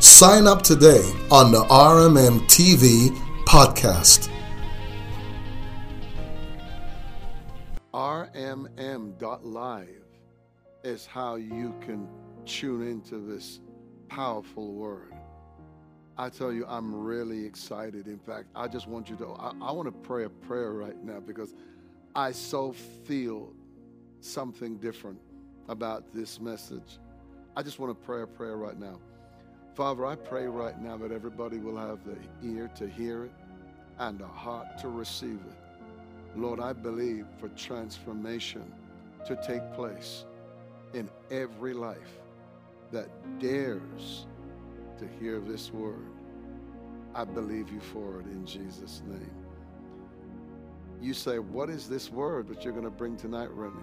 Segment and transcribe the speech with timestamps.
[0.00, 3.10] Sign up today on the RMM TV
[3.44, 4.30] podcast.
[7.92, 9.88] RMM.live
[10.84, 12.08] is how you can
[12.46, 13.60] tune into this
[14.08, 15.12] powerful word.
[16.16, 18.06] I tell you, I'm really excited.
[18.06, 20.96] In fact, I just want you to, I, I want to pray a prayer right
[21.04, 21.52] now because
[22.14, 22.72] I so
[23.04, 23.52] feel
[24.22, 25.20] something different
[25.68, 26.98] about this message.
[27.54, 28.98] I just want to pray a prayer right now.
[29.74, 33.32] Father, I pray right now that everybody will have the ear to hear it
[33.98, 36.38] and a heart to receive it.
[36.38, 38.64] Lord, I believe for transformation
[39.26, 40.24] to take place
[40.94, 42.20] in every life
[42.90, 44.26] that dares
[44.98, 46.06] to hear this word.
[47.14, 49.30] I believe you for it in Jesus' name.
[51.00, 53.74] You say, What is this word that you're going to bring tonight, Renny,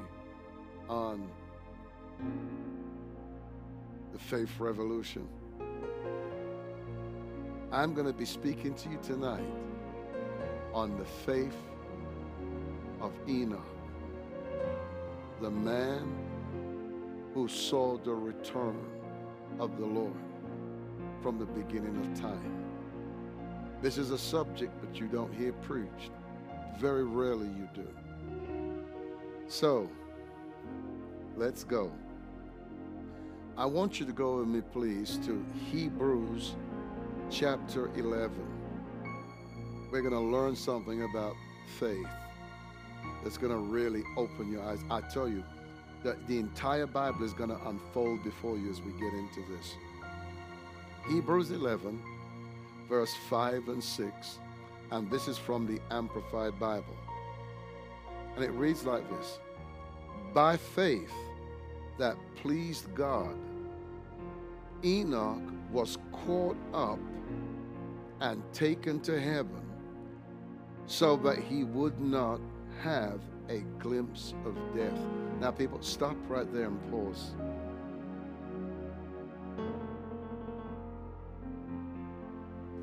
[0.89, 1.27] on
[4.13, 5.27] the faith revolution?
[7.69, 9.43] I'm going to be speaking to you tonight
[10.73, 11.57] on the faith
[13.01, 13.59] of Enoch,
[15.41, 16.15] the man
[17.33, 18.79] who saw the return
[19.59, 20.13] of the Lord
[21.21, 22.63] from the beginning of time.
[23.81, 26.11] This is a subject that you don't hear preached.
[26.79, 27.87] Very rarely you do.
[29.49, 29.89] So,
[31.35, 31.91] let's go.
[33.57, 36.55] I want you to go with me, please, to Hebrews
[37.29, 38.31] chapter 11.
[39.91, 41.35] We're going to learn something about
[41.77, 42.07] faith
[43.23, 44.79] that's going to really open your eyes.
[44.89, 45.43] I tell you
[46.03, 49.75] that the entire Bible is going to unfold before you as we get into this.
[51.09, 52.01] Hebrews 11,
[52.87, 54.39] verse 5 and 6,
[54.91, 56.95] and this is from the Amplified Bible.
[58.35, 59.39] And it reads like this
[60.33, 61.11] By faith
[61.97, 63.35] that pleased God,
[64.83, 65.41] Enoch
[65.71, 66.99] was caught up
[68.21, 69.61] and taken to heaven
[70.85, 72.39] so that he would not
[72.81, 73.19] have
[73.49, 74.99] a glimpse of death.
[75.39, 77.33] Now, people, stop right there and pause.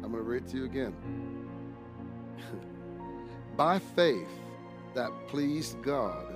[0.02, 0.94] I'm going to read to you again.
[3.56, 4.28] By faith
[4.94, 6.34] that pleased God,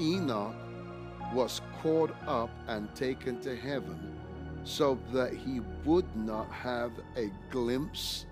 [0.00, 0.54] Enoch
[1.32, 4.11] was caught up and taken to heaven
[4.64, 8.26] so that he would not have a glimpse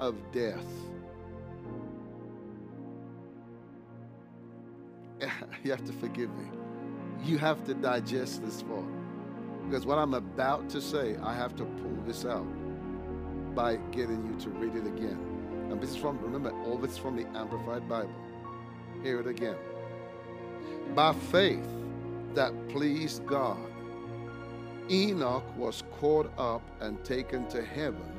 [0.00, 0.64] of death.
[5.62, 6.46] you have to forgive me.
[7.24, 8.84] You have to digest this part.
[9.64, 12.46] Because what I'm about to say, I have to pull this out
[13.54, 15.18] by getting you to read it again.
[15.70, 18.14] And this is from, remember, all this from the Amplified Bible.
[19.02, 19.56] Hear it again.
[20.94, 21.66] By faith
[22.34, 23.58] that pleased God,
[24.90, 28.12] Enoch was caught up and taken to heaven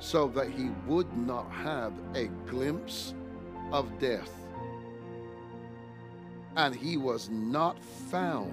[0.00, 3.14] so that he would not have a glimpse
[3.72, 4.32] of death.
[6.56, 8.52] And he was not found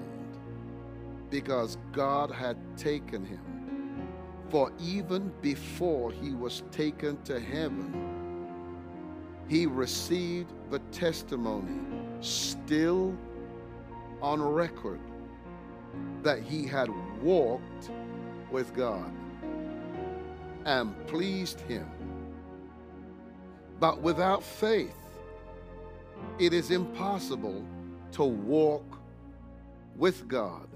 [1.30, 3.40] because God had taken him.
[4.50, 8.46] For even before he was taken to heaven,
[9.48, 11.82] he received the testimony
[12.22, 13.16] still
[14.22, 15.00] on record
[16.24, 16.90] that he had
[17.22, 17.90] walked
[18.52, 19.12] with God
[20.66, 21.90] and pleased him.
[23.80, 24.96] But without faith,
[26.40, 27.64] it is impossible
[28.14, 29.00] to walk
[29.96, 30.68] with God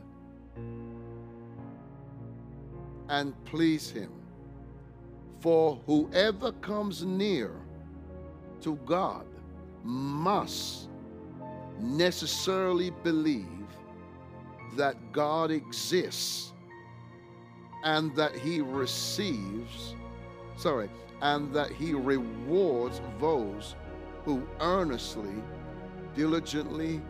[3.10, 4.12] and please him.
[5.40, 7.52] For whoever comes near
[8.62, 9.26] to God
[9.84, 10.90] must
[11.80, 13.59] necessarily believe
[14.76, 16.54] that God exists
[17.84, 19.96] and that he receives,
[20.58, 20.90] sorry,
[21.22, 23.76] and that he rewards those
[24.26, 25.44] who earnestly,
[26.16, 27.02] diligently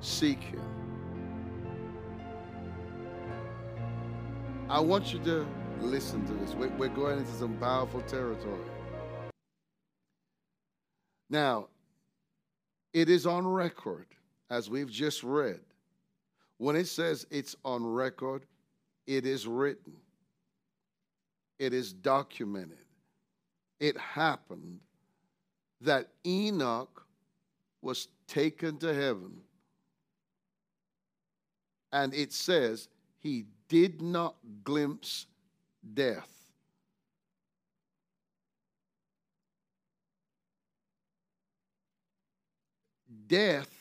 [0.00, 0.62] seek him.
[4.68, 5.46] I want you to
[5.80, 6.54] listen to this.
[6.54, 8.60] We're going into some powerful territory.
[11.28, 11.68] Now,
[12.92, 14.06] it is on record,
[14.48, 15.60] as we've just read.
[16.60, 18.44] When it says it's on record,
[19.06, 19.94] it is written.
[21.58, 22.84] it is documented.
[23.80, 24.80] It happened
[25.80, 27.06] that Enoch
[27.80, 29.38] was taken to heaven.
[31.92, 32.88] And it says
[33.20, 35.28] he did not glimpse
[35.94, 36.28] death.
[43.26, 43.79] Death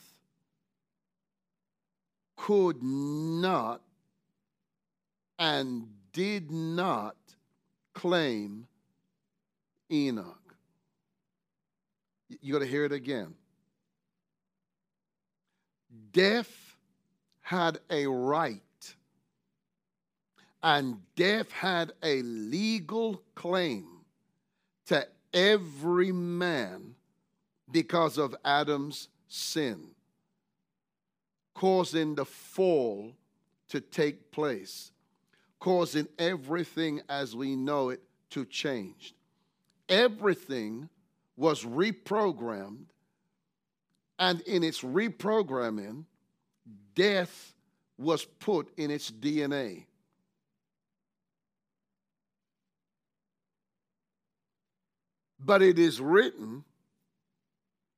[2.45, 3.81] could not
[5.37, 7.15] and did not
[7.93, 8.65] claim
[9.91, 10.55] Enoch.
[12.41, 13.33] You got to hear it again.
[16.11, 16.75] Death
[17.41, 18.61] had a right,
[20.63, 23.85] and death had a legal claim
[24.85, 26.95] to every man
[27.71, 29.89] because of Adam's sin,
[31.59, 33.11] causing the fall
[33.67, 34.93] to take place,
[35.59, 39.13] causing everything as we know it to change.
[39.89, 40.87] Everything
[41.35, 42.85] was reprogrammed,
[44.17, 46.05] and in its reprogramming,
[46.95, 47.53] death
[47.97, 49.83] was put in its DNA.
[55.37, 56.63] But it is written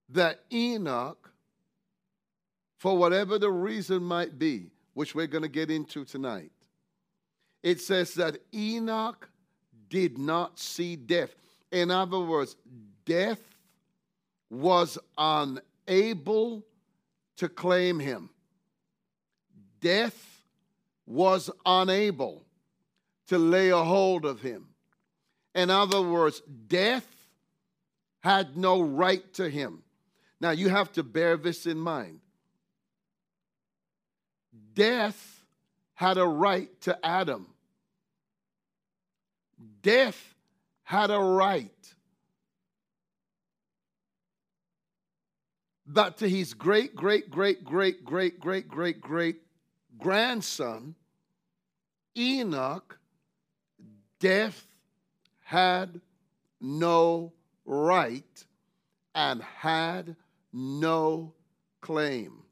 [0.10, 1.31] that Enoch,
[2.82, 6.50] for whatever the reason might be, which we're going to get into tonight,
[7.62, 9.30] it says that Enoch
[9.88, 11.30] did not see death.
[11.72, 12.56] In other words,
[13.06, 13.40] death
[14.50, 16.66] was unable
[17.38, 18.32] to claim him.
[19.80, 20.42] Death
[21.06, 22.42] was unable
[23.28, 24.70] to lay a hold of him.
[25.54, 27.06] In other words, death
[28.24, 29.84] had no right to him.
[30.40, 32.22] Now, you have to bear this in mind.
[34.74, 35.44] Death
[35.94, 37.48] had a right to Adam.
[39.82, 40.36] Death
[40.84, 41.72] had a right
[45.94, 49.42] but to his great, great, great, great, great, great, great, great
[49.98, 50.96] grandson,
[52.18, 52.98] Enoch,
[54.20, 54.66] death
[55.44, 56.00] had
[56.60, 57.34] no
[57.66, 58.46] right
[59.14, 60.16] and had
[60.54, 61.34] no
[61.82, 62.44] claim.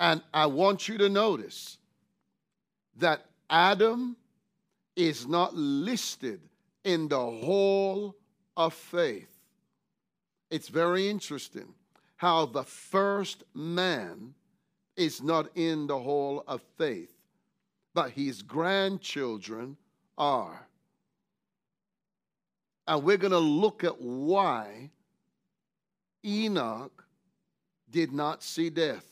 [0.00, 1.76] And I want you to notice
[2.96, 4.16] that Adam
[4.96, 6.40] is not listed
[6.84, 8.16] in the hall
[8.56, 9.30] of faith.
[10.50, 11.74] It's very interesting
[12.16, 14.34] how the first man
[14.96, 17.12] is not in the hall of faith,
[17.94, 19.76] but his grandchildren
[20.16, 20.66] are.
[22.86, 24.90] And we're going to look at why
[26.24, 27.04] Enoch
[27.90, 29.09] did not see death.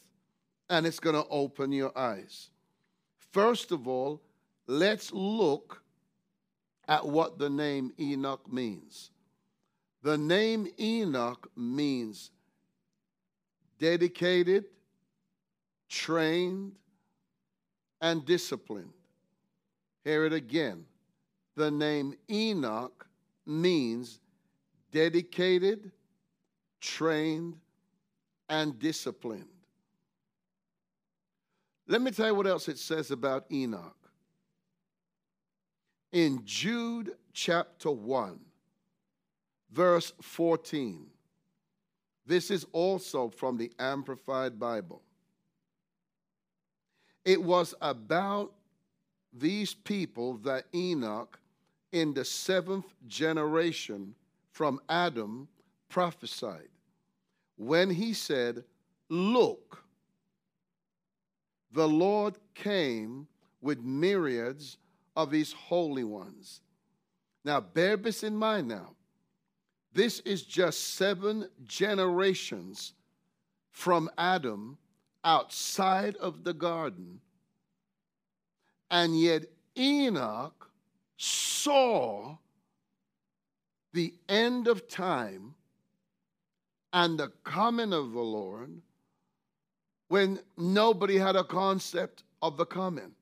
[0.70, 2.50] And it's going to open your eyes.
[3.32, 4.22] First of all,
[4.66, 5.82] let's look
[6.86, 9.10] at what the name Enoch means.
[10.02, 12.30] The name Enoch means
[13.78, 14.66] dedicated,
[15.88, 16.72] trained,
[18.00, 18.92] and disciplined.
[20.04, 20.84] Hear it again.
[21.56, 23.06] The name Enoch
[23.44, 24.20] means
[24.92, 25.90] dedicated,
[26.80, 27.56] trained,
[28.48, 29.48] and disciplined.
[31.88, 33.96] Let me tell you what else it says about Enoch.
[36.12, 38.38] In Jude chapter 1,
[39.72, 41.06] verse 14.
[42.26, 45.00] This is also from the Amplified Bible.
[47.24, 48.52] It was about
[49.32, 51.38] these people that Enoch,
[51.92, 54.14] in the seventh generation
[54.50, 55.48] from Adam,
[55.88, 56.68] prophesied
[57.56, 58.64] when he said,
[59.08, 59.82] Look,
[61.72, 63.26] the Lord came
[63.60, 64.78] with myriads
[65.16, 66.60] of his holy ones.
[67.44, 68.94] Now, bear this in mind now.
[69.92, 72.92] This is just seven generations
[73.70, 74.78] from Adam
[75.24, 77.20] outside of the garden.
[78.90, 79.44] And yet
[79.76, 80.70] Enoch
[81.16, 82.36] saw
[83.92, 85.54] the end of time
[86.92, 88.80] and the coming of the Lord
[90.08, 93.12] when nobody had a concept of the coming.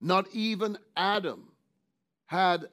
[0.00, 1.48] Not even Adam
[2.26, 2.68] had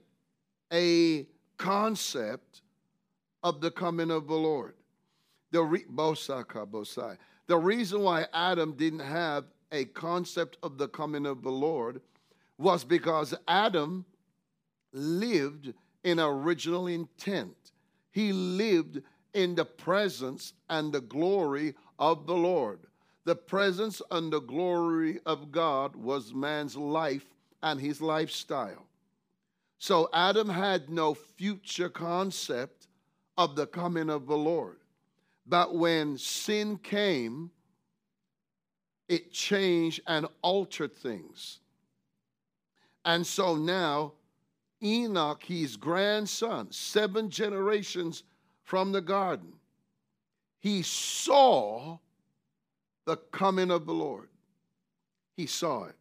[0.72, 1.27] a
[1.58, 2.62] concept
[3.44, 4.74] of the coming of the Lord.
[5.51, 5.86] The, re-
[7.48, 12.01] the reason why Adam didn't have a concept of the coming of the Lord
[12.58, 14.06] was because Adam
[14.91, 17.56] lived in original intent.
[18.12, 19.01] He lived
[19.34, 22.79] in the presence and the glory of the Lord.
[23.29, 27.27] The presence and the glory of God was man's life
[27.62, 28.88] and his lifestyle.
[29.77, 32.88] So Adam had no future concept
[33.38, 34.77] of the coming of the Lord.
[35.45, 37.51] But when sin came,
[39.07, 41.59] it changed and altered things.
[43.05, 44.13] And so now,
[44.81, 48.24] Enoch, his grandson, seven generations
[48.63, 49.53] from the garden,
[50.57, 52.00] he saw
[53.09, 54.29] the coming of the Lord.
[55.35, 55.95] He saw it.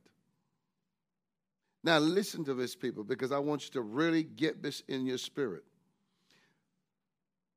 [1.83, 5.17] Now, listen to this, people, because I want you to really get this in your
[5.17, 5.65] spirit.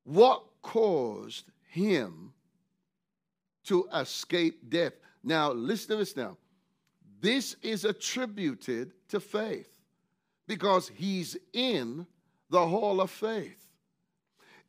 [0.05, 2.31] What caused him
[3.65, 4.93] to escape death?
[5.21, 6.37] Now, listen to this now.
[7.19, 9.81] This is attributed to faith
[10.47, 12.07] because he's in
[12.49, 13.67] the hall of faith.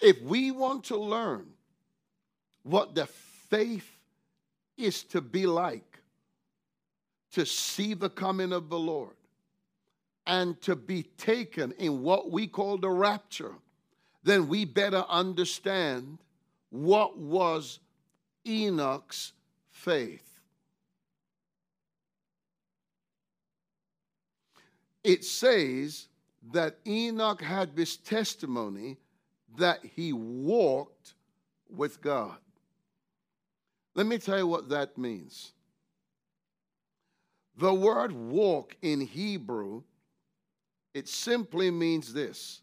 [0.00, 1.46] If we want to learn
[2.64, 3.91] what the faith
[4.76, 6.00] is to be like,
[7.32, 9.16] to see the coming of the Lord,
[10.26, 13.54] and to be taken in what we call the rapture,
[14.22, 16.18] then we better understand
[16.70, 17.80] what was
[18.46, 19.32] Enoch's
[19.70, 20.38] faith.
[25.02, 26.06] It says
[26.52, 28.98] that Enoch had this testimony
[29.56, 31.14] that he walked
[31.68, 32.36] with God.
[33.94, 35.52] Let me tell you what that means.
[37.56, 39.82] The word walk in Hebrew
[40.94, 42.60] it simply means this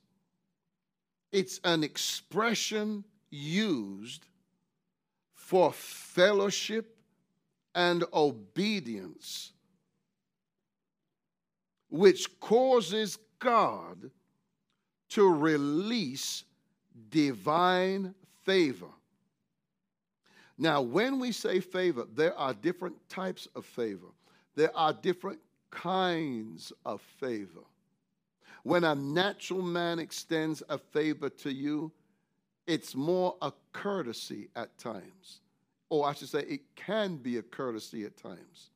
[1.31, 4.25] it's an expression used
[5.33, 6.97] for fellowship
[7.75, 9.51] and obedience,
[11.89, 14.09] which causes God
[15.09, 16.43] to release
[17.09, 18.87] divine favor.
[20.61, 24.07] Now, when we say favor, there are different types of favor.
[24.55, 25.39] There are different
[25.71, 27.61] kinds of favor.
[28.63, 31.93] When a natural man extends a favor to you,
[32.67, 35.39] it's more a courtesy at times.
[35.87, 38.69] Or I should say, it can be a courtesy at times.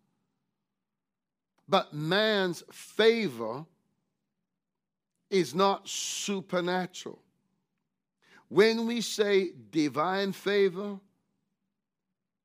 [1.68, 3.66] But man's favor
[5.30, 7.20] is not supernatural.
[8.48, 11.00] When we say divine favor,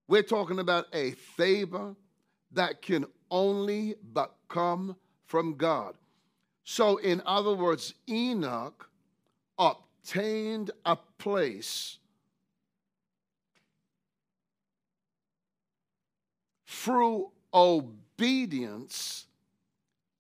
[0.09, 1.95] we're talking about a favor
[2.53, 4.97] that can only but come
[5.27, 5.95] from God.
[6.65, 8.91] So, in other words, Enoch
[9.59, 11.99] obtained a place
[16.67, 19.27] through obedience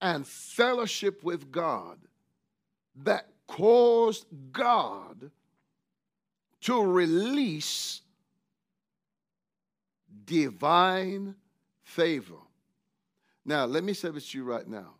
[0.00, 1.98] and fellowship with God
[3.04, 5.30] that caused God
[6.62, 8.02] to release
[10.28, 11.34] divine
[11.82, 12.36] favor.
[13.44, 14.94] Now, let me say this to you right now.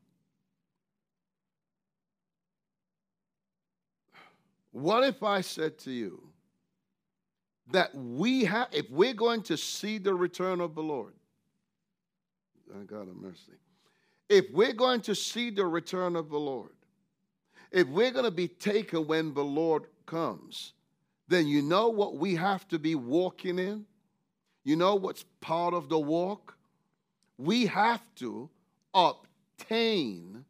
[4.73, 6.23] What if I said to you
[7.70, 11.12] that we have, if we're going to see the return of the Lord,
[12.87, 13.52] God have mercy.
[14.28, 16.73] If we're going to see the return of the Lord,
[17.70, 20.73] if we're going to be taken when the Lord comes,
[21.28, 23.85] then you know what we have to be walking in?
[24.69, 26.55] You know what's part of the walk?
[27.39, 28.51] We have to
[28.93, 30.45] obtain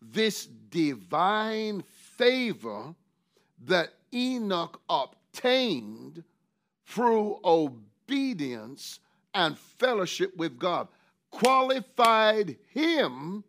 [0.00, 2.94] this divine favor
[3.64, 6.22] that Enoch obtained
[6.84, 9.00] through obedience
[9.34, 10.86] and fellowship with God,
[11.32, 13.42] qualified him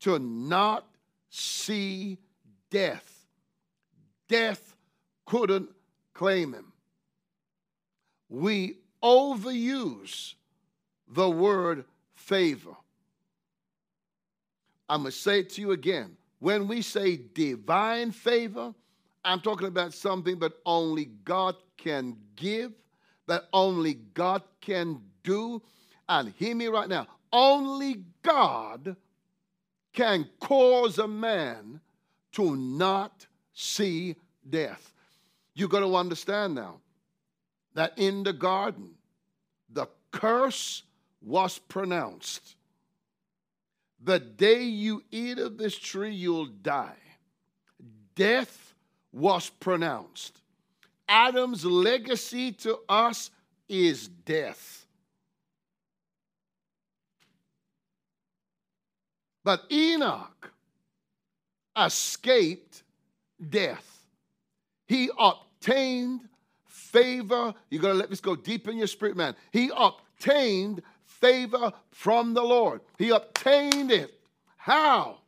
[0.00, 0.88] to not
[1.30, 2.18] see
[2.68, 3.28] death.
[4.26, 4.74] Death
[5.24, 5.70] couldn't
[6.14, 6.72] claim him.
[8.28, 10.34] We overuse
[11.08, 12.74] the word favor.
[14.88, 16.16] I'm going to say it to you again.
[16.38, 18.74] When we say divine favor,
[19.24, 22.72] I'm talking about something that only God can give,
[23.26, 25.62] that only God can do.
[26.08, 28.96] And hear me right now only God
[29.92, 31.80] can cause a man
[32.32, 34.16] to not see
[34.48, 34.92] death.
[35.54, 36.80] You got to understand now
[37.74, 38.90] that in the garden,
[39.70, 40.82] the curse
[41.20, 42.56] was pronounced.
[44.02, 46.96] The day you eat of this tree, you'll die.
[48.14, 48.74] Death
[49.12, 50.40] was pronounced.
[51.08, 53.30] Adam's legacy to us
[53.68, 54.86] is death.
[59.44, 60.52] But Enoch
[61.76, 62.82] escaped
[63.48, 64.06] death.
[64.86, 66.28] He obtained
[66.92, 67.54] favor.
[67.70, 69.34] You got to let this go deep in your spirit, man.
[69.50, 72.82] He obtained favor from the Lord.
[72.98, 74.12] He obtained it.
[74.56, 75.22] How?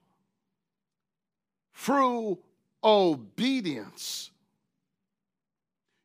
[1.74, 2.38] through
[2.82, 4.30] obedience.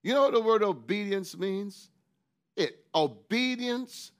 [0.03, 1.89] You know what the word obedience means?
[2.55, 4.11] It obedience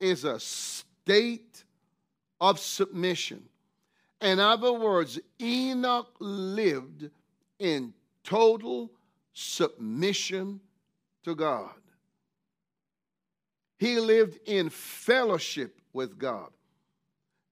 [0.00, 1.64] is a state
[2.40, 3.42] of submission.
[4.20, 7.10] In other words, Enoch lived
[7.58, 7.92] in
[8.24, 8.90] total
[9.32, 10.60] submission
[11.24, 11.70] to God.
[13.78, 16.50] He lived in fellowship with God.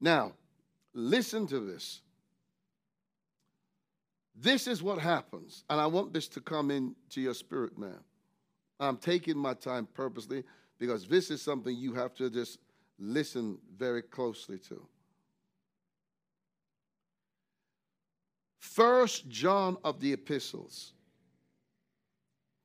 [0.00, 0.32] Now,
[0.94, 2.02] listen to this.
[4.34, 7.98] This is what happens, and I want this to come into your spirit now.
[8.78, 10.44] I'm taking my time purposely
[10.78, 12.58] because this is something you have to just
[12.98, 14.86] listen very closely to.
[18.60, 20.94] First John of the epistles,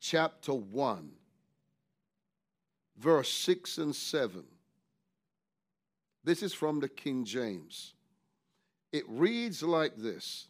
[0.08, 1.10] chapter 1,
[3.00, 4.44] verse 6 and 7.
[6.24, 7.94] This is from the King James.
[8.92, 10.48] It reads like this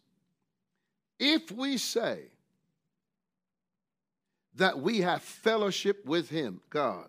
[1.18, 2.24] If we say
[4.56, 7.08] that we have fellowship with Him, God,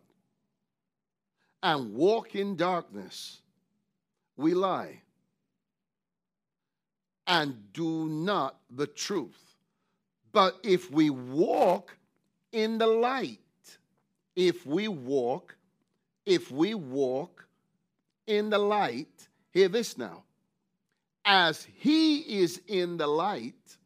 [1.61, 3.41] and walk in darkness,
[4.37, 5.01] we lie
[7.25, 9.55] and do not the truth.
[10.31, 11.97] But if we walk
[12.51, 13.39] in the light,
[14.35, 15.55] if we walk,
[16.25, 17.47] if we walk
[18.25, 20.23] in the light, hear this now,
[21.25, 23.77] as he is in the light,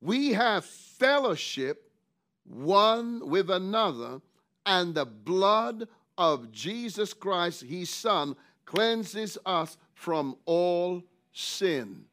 [0.00, 1.90] we have fellowship
[2.44, 4.20] one with another,
[4.66, 12.04] and the blood of Jesus Christ, his Son, cleanses us from all sin.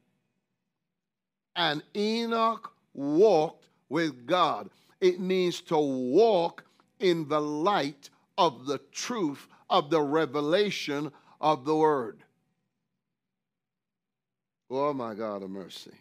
[1.55, 3.60] And Enoch walked
[3.91, 4.69] with God.
[5.01, 6.63] It means to walk
[7.01, 12.23] in the light of the truth of the revelation of the word.
[14.69, 15.91] Oh my God of mercy.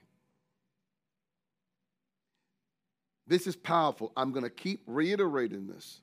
[3.27, 4.13] This is powerful.
[4.17, 6.01] I'm going to keep reiterating this.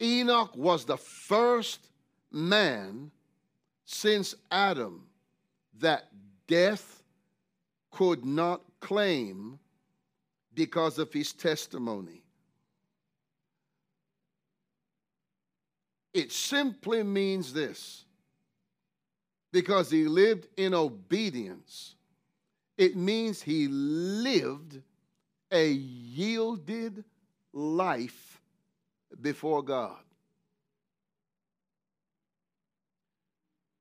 [0.00, 1.90] Enoch was the first
[2.30, 3.10] man
[3.86, 5.06] since Adam
[5.78, 6.04] that
[6.46, 7.02] death
[7.90, 9.58] could not claim
[10.56, 12.22] because of his testimony.
[16.12, 18.06] It simply means this
[19.52, 21.94] because he lived in obedience,
[22.76, 24.80] it means he lived
[25.52, 27.04] a yielded
[27.52, 28.40] life
[29.20, 29.98] before God.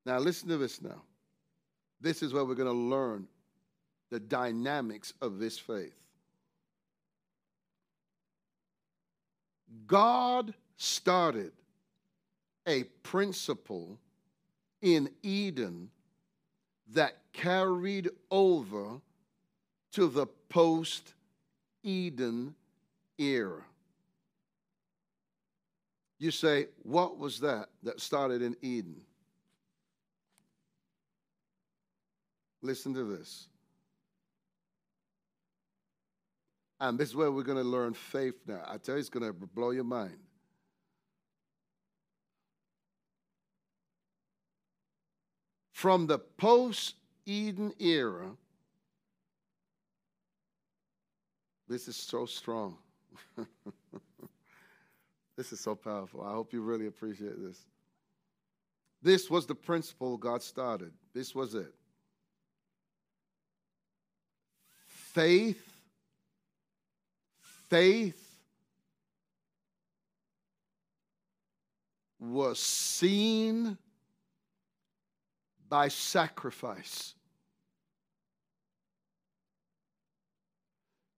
[0.06, 1.02] Now, listen to this now.
[2.00, 3.28] This is where we're going to learn
[4.12, 6.05] the dynamics of this faith.
[9.88, 11.52] God started
[12.68, 13.98] a principle
[14.82, 15.90] in Eden
[16.94, 19.02] that carried over
[19.92, 21.14] to the post
[21.84, 22.56] Eden
[23.18, 23.62] era.
[26.18, 29.02] You say, what was that that started in Eden?
[32.62, 33.48] Listen to this.
[36.80, 38.62] And this is where we're going to learn faith now.
[38.68, 40.18] I tell you, it's going to blow your mind.
[45.72, 48.30] From the post Eden era,
[51.68, 52.78] this is so strong.
[55.38, 56.24] this is so powerful.
[56.24, 57.66] I hope you really appreciate this.
[59.02, 60.92] This was the principle God started.
[61.14, 61.74] This was it.
[65.16, 65.75] faith,
[67.70, 68.22] faith
[72.20, 73.78] was seen
[75.70, 77.14] by sacrifice,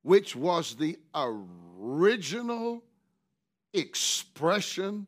[0.04, 2.84] which was the original
[3.74, 5.08] expression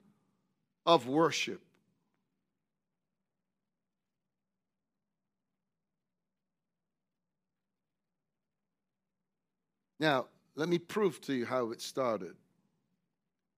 [0.85, 1.61] of worship.
[9.99, 10.27] Now,
[10.59, 12.35] let me prove to you how it started.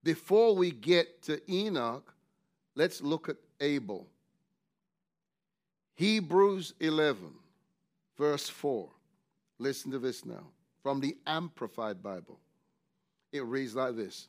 [0.04, 2.14] Before we get to Enoch,
[2.76, 4.06] let's look at Abel.
[5.96, 7.18] Hebrews 11,
[8.16, 8.88] verse 4.
[9.58, 10.44] Listen to this now
[10.84, 12.38] from the Amplified Bible.
[13.32, 14.28] It reads like this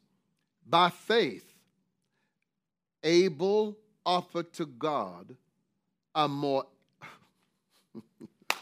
[0.68, 1.46] By faith,
[3.04, 5.36] Abel offered to God
[6.16, 6.66] a more.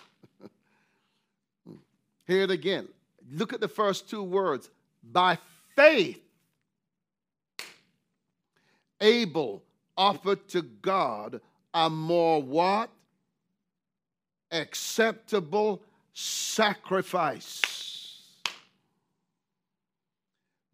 [2.28, 2.90] Hear it again.
[3.32, 4.70] Look at the first two words.
[5.04, 5.38] By
[5.76, 6.22] faith,
[9.00, 9.64] Abel
[9.98, 11.42] offered to God
[11.74, 12.90] a more what?
[14.52, 15.82] acceptable
[16.14, 17.62] sacrifice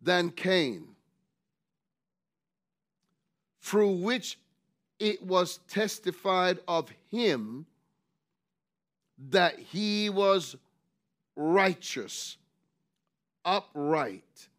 [0.01, 0.87] than Cain,
[3.61, 4.39] through which
[4.99, 7.65] it was testified of him
[9.29, 10.55] that he was
[11.37, 12.35] righteous,
[13.45, 14.49] upright,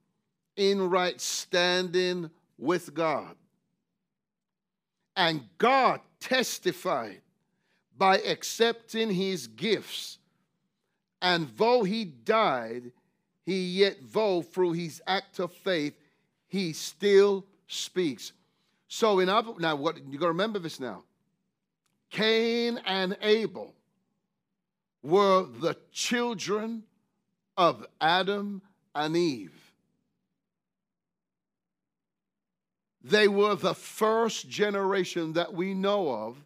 [0.57, 3.35] in right standing with God.
[5.17, 7.21] And God testified
[7.97, 10.19] by accepting his gifts.
[11.21, 12.93] And though he died,
[13.45, 15.95] he yet, though through his act of faith,
[16.47, 18.33] he still speaks.
[18.87, 21.03] So in now what you gotta remember this now.
[22.11, 23.75] Cain and Abel
[25.03, 26.85] were the children
[27.57, 28.63] of Adam
[28.95, 29.55] and Eve.
[33.03, 36.37] They were the first generation that we know of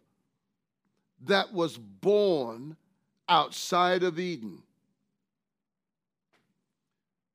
[1.25, 2.77] that was born
[3.27, 4.61] outside of Eden.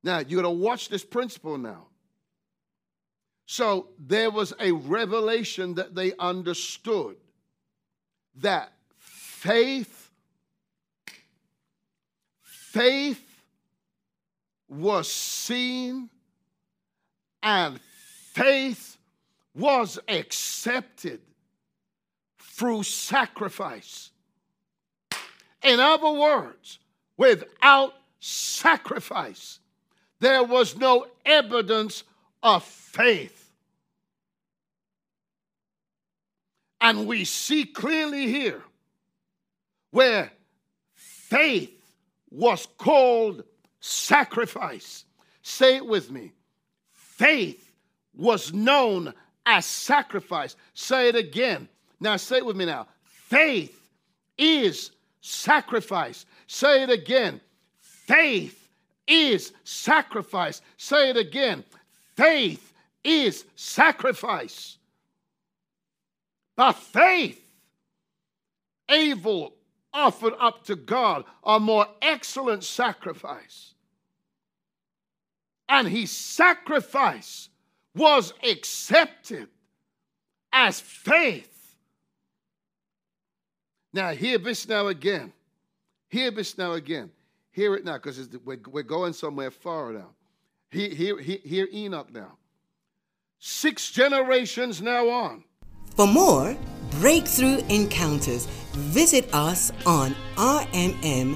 [0.03, 1.87] Now, you're going to watch this principle now.
[3.45, 7.17] So, there was a revelation that they understood
[8.35, 9.98] that faith,
[12.79, 13.43] faith
[14.69, 16.09] was seen
[17.43, 18.97] and faith
[19.53, 21.19] was accepted
[22.39, 24.11] through sacrifice.
[25.61, 26.79] In other words,
[27.17, 29.59] without sacrifice,
[30.21, 32.05] there was no evidence
[32.41, 33.51] of faith.
[36.79, 38.63] And we see clearly here
[39.91, 40.31] where
[40.93, 41.78] faith
[42.31, 43.43] was called
[43.79, 45.05] sacrifice.
[45.41, 46.33] Say it with me.
[46.91, 47.71] Faith
[48.15, 49.13] was known
[49.45, 50.55] as sacrifice.
[50.73, 51.67] Say it again.
[51.99, 52.87] Now, say it with me now.
[53.03, 53.91] Faith
[54.37, 56.25] is sacrifice.
[56.47, 57.41] Say it again.
[57.79, 58.69] Faith
[59.07, 60.61] is sacrifice.
[60.77, 61.63] Say it again.
[62.15, 64.77] Faith is sacrifice.
[66.55, 67.41] By faith,
[68.89, 69.53] Abel
[69.93, 73.73] offered up to God a more excellent sacrifice.
[75.67, 77.49] And his sacrifice
[77.95, 79.49] was accepted
[80.51, 81.59] as faith
[83.93, 85.33] now, hear this now again.
[86.09, 87.11] Hear this now again.
[87.51, 90.09] Hear it now, because we're, we're going somewhere far now.
[90.69, 92.37] Hear, hear, hear, hear Enoch now.
[93.39, 95.43] Six generations now on.
[95.95, 96.55] For more
[96.99, 101.35] breakthrough encounters, visit us on rmm.live.